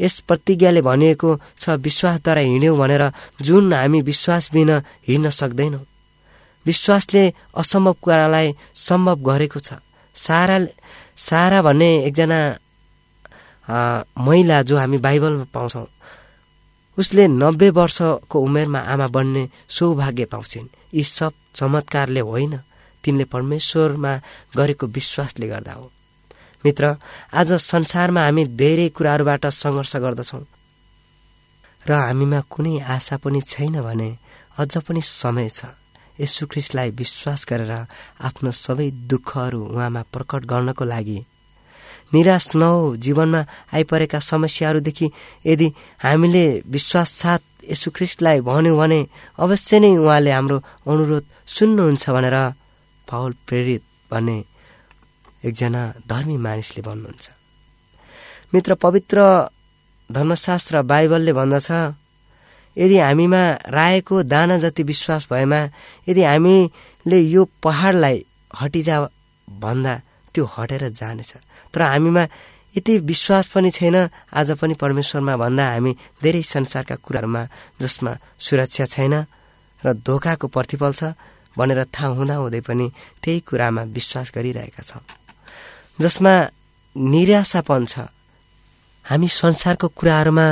यस 0.00 0.14
प्रतिज्ञाले 0.28 0.80
भनिएको 0.82 1.30
छ 1.58 1.64
विश्वासद्वारा 1.80 2.40
हिँड्यौँ 2.40 2.76
भनेर 2.78 3.02
जुन 3.42 3.72
हामी 3.72 4.00
विश्वास 4.02 4.50
बिना 4.52 4.76
हिँड्न 5.08 5.30
सक्दैनौँ। 5.30 5.84
विश्वासले 6.66 7.22
असम्भव 7.56 7.94
कुरालाई 8.02 8.54
सम्भव 8.74 9.16
गरेको 9.22 9.60
छ। 9.60 9.80
सारा 10.16 10.56
सारा 11.16 11.62
भन्ने 11.62 11.90
एकजना 12.04 12.38
महिला 14.18 14.62
जो 14.62 14.76
हामी 14.76 14.98
बाइबलमा 14.98 15.46
पाउँछौँ 15.54 15.86
उसले 16.98 17.26
नब्बे 17.28 17.68
वर्षको 17.70 18.36
उमेरमा 18.40 18.80
आमा 18.92 19.06
बन्ने 19.08 19.42
सौभाग्य 19.68 20.24
पाउँछिन्। 20.32 20.68
यी 20.94 21.02
सब 21.04 21.32
चमत्कारले 21.54 22.20
होइन। 22.20 22.56
तिनले 23.04 23.24
परमेश्वरमा 23.24 24.12
गरेको 24.56 24.86
विश्वासले 24.88 25.46
गर्दा 25.48 25.72
हो। 25.72 25.90
मित्र 26.64 26.84
आज 27.32 27.52
संसारमा 27.52 28.20
हामी 28.20 28.44
धेरै 28.60 28.88
कुराहरूबाट 28.96 29.46
सङ्घर्ष 29.46 29.96
गर्दछौँ। 29.96 30.44
र 31.86 31.92
हामीमा 31.92 32.40
कुनै 32.50 32.74
आशा 32.96 33.16
पनि 33.22 33.40
छैन 33.42 33.80
भने 33.82 34.10
अझ 34.58 34.72
पनि 34.86 35.00
समय 35.02 35.48
छ। 35.48 35.60
यसु 36.20 36.46
ख्रिस्टलाई 36.46 36.90
विश्वास 36.90 37.40
गरेर 37.48 37.72
आफ्नो 38.26 38.50
सबै 38.56 38.88
दुःखहरू 39.10 39.60
उहाँमा 39.74 40.02
प्रकट 40.12 40.42
गर्नको 40.52 40.84
लागि। 40.84 41.18
निराश 42.14 42.46
नहो 42.56 42.96
जीवनमा 42.96 43.40
आइपरेका 43.74 44.18
समस्याहरूदेखि 44.18 45.06
यदि 45.46 45.68
हामीले 46.02 46.44
विश्वास 46.66 47.08
साथ 47.22 47.42
यसु 47.70 47.90
ख्रिस्टलाई 47.90 48.40
भन्यौँ 48.40 48.78
भने 48.78 49.00
अवश्य 49.38 49.78
नै 49.78 49.90
उहाँले 49.96 50.30
हाम्रो 50.30 50.56
अनुरोध 50.86 51.24
सुन्नुहुन्छ 51.56 52.04
भनेर 52.10 52.36
पावल 53.08 53.32
प्रेरित 53.46 53.82
भन्ने 54.10 54.38
एकजना 55.44 55.82
धर्मी 56.08 56.36
मानिसले 56.36 56.82
भन्नुहुन्छ। 56.82 57.28
मित्र 58.54 58.74
पवित्र 58.74 59.18
धर्मशास्त्र 60.10 60.82
बाइबलले 60.82 61.32
भन्दछ 61.32 61.70
यदि 62.76 62.98
हामीमा 62.98 63.42
राएको 63.68 64.22
दाना 64.22 64.58
जति 64.58 64.82
विश्वास 64.82 65.26
भएमा 65.30 65.60
यदि 66.08 66.22
हामीले 66.22 67.18
यो 67.20 67.44
पहाडलाई 67.62 68.24
हटिजा 68.60 68.96
भन्दा 69.48 69.94
त्यो 70.34 70.44
हटेर 70.44 70.88
जानेछ। 70.90 71.32
तर 71.74 71.82
हामीमा 71.82 72.22
यति 72.74 72.98
विश्वास 73.00 73.46
पनि 73.48 73.70
छैन 73.70 73.96
आज 74.36 74.50
पनि 74.60 74.74
परमेश्वरमा 74.74 75.36
भन्दा 75.36 75.64
हामी 75.66 75.92
धेरै 76.22 76.42
संसारका 76.44 76.96
कुराहरूमा 77.04 77.42
जसमा 77.80 78.12
सुरक्षा 78.38 78.84
छैन 78.84 79.14
र 79.82 79.92
धोकाको 79.96 80.46
प्रतिफल 80.48 80.92
छ 80.92 81.16
भनेर 81.56 81.84
थाहा 81.88 82.08
हुँदाहुँदै 82.12 82.60
पनि 82.60 82.86
त्यही 83.22 83.40
कुरामा 83.48 83.82
विश्वास 83.96 84.32
गरिरहेका 84.36 84.82
छौँ। 84.82 85.02
जसमा 85.98 86.34
निराशापन 86.96 87.84
छ। 87.86 87.94
हामी 89.06 89.28
संसारको 89.32 89.88
कुराहरूमा 89.98 90.46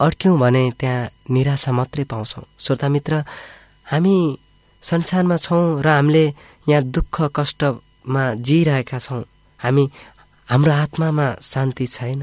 अड्क्यौँ 0.00 0.38
भने 0.38 0.64
त्यहाँ 0.80 1.10
निराशा 1.30 1.72
मात्रै 1.72 2.04
पाउँछौँ। 2.04 2.44
श्रोता 2.58 2.88
मित्र 2.88 3.14
हामी 3.86 4.16
संसारमा 4.82 5.36
छौँ 5.36 5.82
र 5.82 5.88
हामीले 5.88 6.24
यहाँ 6.68 6.82
दुःख 6.90 7.16
कष्टमा 7.36 8.22
जिइरहेका 8.46 8.98
छौँ। 8.98 9.22
हामी 9.60 9.84
हाम्रो 10.48 10.72
आत्मामा 10.74 11.26
शान्ति 11.42 11.86
छैन। 11.86 12.22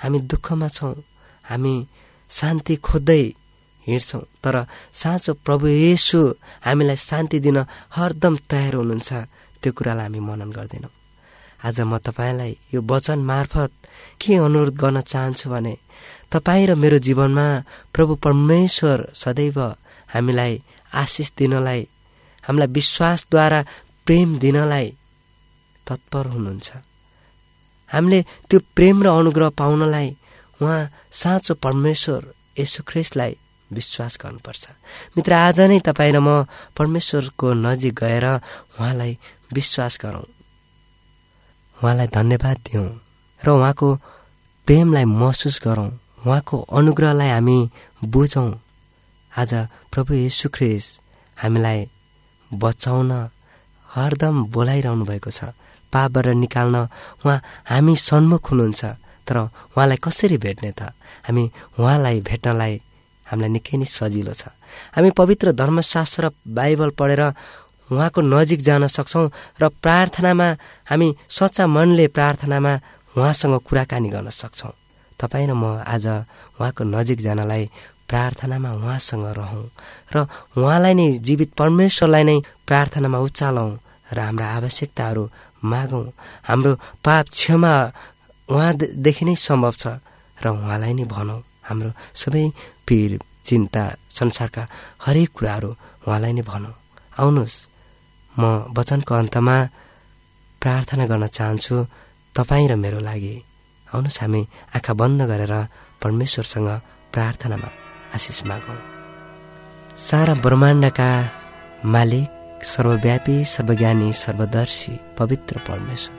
हामी 0.00 0.18
दुःखमा 0.30 0.68
छौँ। 0.68 0.94
हामी 1.50 1.74
शान्ति 2.30 2.76
खोज्दै 2.76 3.22
हिँड्छौँ। 3.86 4.22
तर 4.42 4.56
साँचो 4.92 5.32
प्रभु 5.44 5.66
येसु 5.66 6.20
हामीलाई 6.64 6.96
शान्ति 6.96 7.38
दिन 7.40 7.58
हरदम 7.96 8.36
तयार 8.50 8.74
हुनुहुन्छ। 8.74 9.10
त्यो 9.62 9.72
कुरालाई 9.76 10.06
हामी 10.06 10.20
मनन 10.20 10.50
गर्दैनौँ। 10.56 10.99
आज 11.64 11.80
म 11.80 11.98
तपाईँलाई 11.98 12.52
यो 12.74 12.80
वचन 12.80 13.18
मार्फत 13.30 13.70
के 14.20 14.34
अनुरोध 14.46 14.74
गर्न 14.80 15.00
चाहन्छु 15.12 15.50
भने 15.50 15.76
तपाईँ 16.32 16.66
र 16.66 16.74
मेरो 16.74 16.98
जीवनमा 17.06 17.46
प्रभु 17.94 18.14
परमेश्वर 18.24 18.98
सदैव 19.14 19.58
हामीलाई 20.14 20.62
आशिष 21.02 21.28
दिनलाई 21.38 21.82
हामीलाई 22.44 22.68
विश्वासद्वारा 22.78 23.60
प्रेम 24.06 24.38
दिनलाई 24.38 24.88
तत्पर 25.86 26.26
हुनुहुन्छ। 26.34 26.68
हामीले 27.90 28.20
त्यो 28.48 28.58
प्रेम 28.76 29.02
र 29.04 29.06
अनुग्रह 29.20 29.48
पाउनलाई 29.60 30.08
उहाँ 30.60 30.80
साँचो 31.12 31.54
परमेश्वर 31.60 32.20
ख्रिस्टलाई 32.88 33.36
विश्वास 33.70 34.18
गर्नुपर्छ। 34.22 34.64
मित्र 35.16 35.32
आज 35.32 35.60
नै 35.60 35.78
तपाईँ 35.84 36.12
र 36.16 36.18
म 36.24 36.48
परमेश्वरको 36.78 37.52
नजिक 37.52 37.94
गएर 38.00 38.26
उहाँलाई 38.80 39.12
विश्वास 39.52 39.98
गरौँ। 40.02 40.39
उहाँलाई 41.80 42.06
धन्यवाद 42.08 42.56
दिउँ 42.66 42.88
र 43.40 43.48
उहाँको 43.50 43.88
प्रेमलाई 44.68 45.04
महसुस 45.04 45.60
गरौँ। 45.64 45.90
उहाँको 46.26 46.56
अनुग्रहलाई 46.68 47.30
हामी 47.30 47.58
बुझौँ। 48.04 48.50
आज 49.32 49.52
प्रभु 49.92 50.12
ख्रिस 50.54 50.86
हामीलाई 51.36 51.78
बचाउन 52.50 53.10
हरदम 53.88 54.36
बोलाइरहनु 54.54 55.04
भएको 55.04 55.30
छ। 55.30 55.56
पापबाट 55.92 56.26
निकाल्न 56.36 56.76
उहाँ 57.24 57.38
हामी 57.66 57.94
सन्मुख 57.98 58.50
हुनुहुन्छ 58.50 58.84
तर 59.26 59.36
उहाँलाई 59.72 59.98
कसरी 60.04 60.36
भेट्ने 60.36 60.70
त? 60.76 60.92
हामी 61.26 61.44
उहाँलाई 61.80 62.20
भेट्नलाई 62.20 62.74
हामीलाई 63.26 63.50
निकै 63.56 63.76
नै 63.80 63.86
सजिलो 63.88 64.34
छ। 64.36 64.52
हामी 64.94 65.10
पवित्र 65.16 65.52
धर्मशास्त्र 65.56 66.30
बाइबल 66.46 66.90
पढेर 66.92 67.22
उहाँको 67.90 68.20
नजिक 68.24 68.60
जान 68.62 68.86
सक्छौँ 68.86 69.26
र 69.60 69.68
प्रार्थनामा 69.82 70.48
हामी 70.90 71.08
सच्चा 71.28 71.66
मनले 71.66 72.06
प्रार्थनामा 72.16 72.72
उहाँसँग 73.14 73.54
कुराकानी 73.66 74.08
गर्न 74.08 74.30
सक्छौँ। 74.32 74.72
तपाईँ 75.20 75.46
र 75.46 75.52
म 75.52 75.82
आज 75.84 76.06
उहाँको 76.56 76.82
नजिक 76.86 77.18
जानलाई 77.20 77.64
प्रार्थनामा 78.08 78.70
उहाँसँग 78.74 79.26
रहौँ 79.38 79.66
र 80.14 80.26
उहाँलाई 80.56 80.94
नै 80.94 81.06
जीवित 81.18 81.50
परमेश्वरलाई 81.54 82.24
नै 82.24 82.36
प्रार्थनामा 82.66 83.18
उचालौँ 83.18 83.70
र 84.10 84.18
हाम्रा 84.18 84.46
आवश्यकताहरू 84.58 85.22
मागौँ। 85.62 86.06
हाम्रो 86.48 86.72
पाप 87.04 87.24
क्षमा 87.28 87.72
उहाँदेखि 88.48 89.24
नै 89.24 89.34
सम्भव 89.36 89.74
छ 89.78 89.86
र 90.42 90.46
उहाँलाई 90.50 90.92
नै 90.94 91.04
भनौँ। 91.06 91.40
हाम्रो 91.68 91.90
सबै 92.14 92.44
पिर 92.86 93.10
चिन्ता 93.46 93.82
संसारका 94.10 94.62
हरेक 95.06 95.30
कुराहरू 95.36 95.70
उहाँलाई 96.06 96.32
नै 96.32 96.42
भनौँ। 96.42 96.74
आउनुहोस्। 97.20 97.69
म 98.40 98.44
वचनको 98.76 99.14
अन्तमा 99.14 99.56
प्रार्थना 100.62 101.04
गर्न 101.10 101.26
चाहन्छु 101.28 101.76
तपाईँ 102.34 102.68
र 102.70 102.74
मेरो 102.84 103.00
लागि। 103.00 103.36
आउनुहोस् 103.86 104.20
हामी 104.22 104.40
आँखा 104.76 104.92
बन्द 105.00 105.20
गरेर 105.30 105.54
परमेश्वरसँग 106.02 106.68
प्रार्थनामा 107.14 107.68
आशिष 108.14 108.38
मागौँ। 108.48 108.78
सारा 109.98 110.34
ब्रह्माण्डका 110.44 111.10
मालिक 111.94 112.28
सर्वव्यापी 112.64 113.36
सर्वज्ञानी 113.54 114.08
सर्वदर्शी 114.14 114.94
पवित्र 115.18 115.54
परमेश्वर 115.68 116.18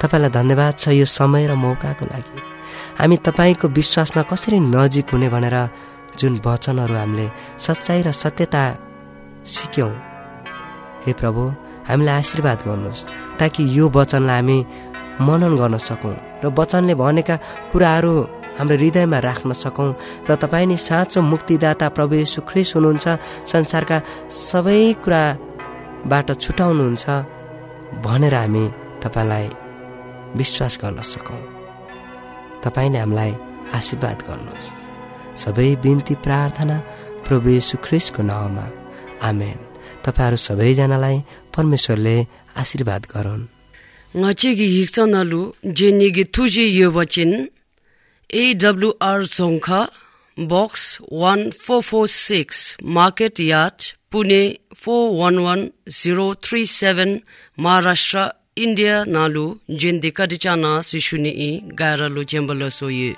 तपाईँलाई 0.00 0.30
धन्यवाद 0.38 0.74
छ 0.78 0.84
यो 1.00 1.04
समय 1.08 1.46
र 1.46 1.54
मौकाको 1.56 2.04
लागि। 2.12 2.40
हामी 2.98 3.16
तपाईँको 3.26 3.66
विश्वासमा 3.78 4.22
कसरी 4.30 4.58
नजिक 4.74 5.10
हुने 5.12 5.28
भनेर 5.34 5.56
जुन 6.18 6.32
वचनहरू 6.46 6.94
हामीले 6.94 7.26
सच्चाइ 7.58 8.02
र 8.02 8.12
सत्यता 8.12 8.64
सिक्यौँ 9.46 9.92
हे 11.06 11.12
प्रभु 11.20 11.42
हामीलाई 11.88 12.18
आशीर्वाद 12.18 12.58
गर्नुहोस् 12.66 13.06
ताकि 13.38 13.62
यो 13.78 13.84
वचनलाई 13.96 14.40
हामी 14.40 14.58
मनन 15.26 15.54
गर्न 15.56 15.76
सकौँ 15.88 16.14
र 16.42 16.44
वचनले 16.58 16.94
भनेका 17.02 17.36
कुराहरू 17.72 18.14
हाम्रो 18.58 18.76
हृदयमा 18.76 19.18
राख्न 19.28 19.52
सकौँ 19.64 19.90
र 20.28 20.34
तपाईँ 20.42 20.66
नै 20.66 20.76
साँचो 20.88 21.20
मुक्तिदाता 21.32 21.86
प्रभु 21.96 22.14
यीशु 22.22 22.40
ख्रिस 22.50 22.68
हुनुहुन्छ 22.76 23.06
संसारका 23.52 23.98
सबै 24.48 24.80
कुराबाट 25.04 26.28
छुटाउनुहुन्छ 26.42 27.04
भनेर 28.06 28.34
हामी 28.34 28.64
तपाईँलाई 29.02 29.46
विश्वास 30.36 30.78
गर्न 30.82 31.00
सकौँ। 31.12 31.42
तपाईँले 32.64 32.98
हामीलाई 32.98 33.32
आशीर्वाद 33.78 34.18
गर्नुहोस्। 34.28 34.74
सबै 35.42 35.68
बिन्ती 35.84 36.14
प्रार्थना 36.24 36.76
प्रभु 37.26 37.48
यीशु 37.48 37.76
ख्रिसको 37.84 38.22
नाउँमा। 38.22 38.66
आमेन। 39.28 39.65
तपाईँहरू 40.05 40.37
सबैजनालाई 40.47 41.17
परमेश्वरले 41.55 42.15
आशीर्वाद 42.61 43.03
गरून् 43.15 43.49
ngachegi 44.15 44.67
yikchana 44.77 45.23
lu 45.23 45.41
jenigi 45.79 46.23
thuji 46.35 46.65
yobachin 46.79 47.31
AWR 48.33 49.21
Songkha 49.37 49.81
Box 50.37 51.01
1446 51.11 52.77
Market 52.81 53.39
Yard 53.39 53.93
Pune 54.11 54.57
411037 54.75 57.21
Maharashtra 57.57 58.31
India 58.55 59.05
nalu 59.05 59.59
jendika 59.69 60.27
dichana 60.27 60.83
sishuni 60.83 61.29
i 61.47 61.63
gara 61.75 62.09
lu 62.09 62.23
jembalo 62.23 62.69
soye 62.69 63.15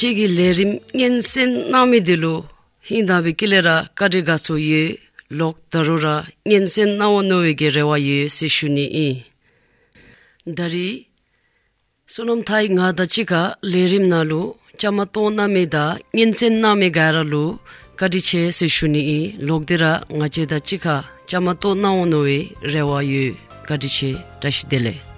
chegi 0.00 0.26
lerim 0.38 0.72
ngen 0.96 1.16
sen 1.32 1.50
nami 1.72 1.98
dilu 2.08 2.34
hinda 2.88 3.16
bi 3.24 3.32
kilera 3.38 3.76
kadega 3.98 4.36
so 4.44 4.54
ye 4.70 4.82
lok 5.38 5.56
darura 5.72 6.16
ngen 6.48 6.66
sen 6.74 6.90
nawo 6.98 7.18
no 7.30 7.36
ge 7.60 7.68
rewa 7.76 7.96
ye 8.08 8.18
si 8.36 8.46
shuni 8.56 8.86
i 9.06 9.10
dari 10.58 10.88
sunum 12.12 12.40
thai 12.48 12.66
nga 12.76 12.86
da 12.98 13.04
chika 13.14 13.42
lerim 13.72 14.04
na 14.12 14.20
lu 14.30 14.40
chama 14.80 15.04
to 15.14 15.22
na 15.36 15.44
me 15.54 15.62
da 15.74 15.84
ngen 16.16 16.32
sen 16.38 16.54
na 16.62 16.70
me 16.80 16.88
ga 16.96 17.06
ra 17.16 17.22
lu 17.32 17.44
kadi 17.98 18.20
che 18.28 18.42
si 18.56 18.66
shuni 18.76 19.02
i 19.18 19.20
lok 19.46 19.62
dira 19.68 19.92
nga 20.16 20.26
che 20.34 20.42
da 20.52 20.58
chika 20.68 20.96
chama 21.28 21.52
to 21.62 21.70
na 21.82 21.88
wo 21.96 22.02
no 22.12 22.18
we 22.26 22.38
rewa 22.72 22.98
ye 23.10 23.24
kadi 23.68 23.88
che 23.96 24.10
tash 24.40 24.60
dele 24.70 25.09